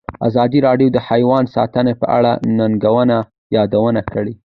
ازادي 0.27 0.59
راډیو 0.67 0.89
د 0.93 0.97
حیوان 1.07 1.43
ساتنه 1.55 1.93
په 2.01 2.05
اړه 2.17 2.31
د 2.35 2.39
ننګونو 2.57 3.17
یادونه 3.55 4.01
کړې. 4.11 4.33